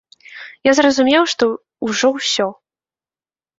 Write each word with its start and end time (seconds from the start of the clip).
Я 0.69 0.73
зразумеў, 0.79 1.23
што 1.35 1.51
ўжо 1.91 2.13
ўсё. 2.17 2.51